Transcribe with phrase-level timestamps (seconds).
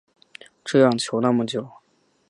[0.65, 1.69] 这样求那么久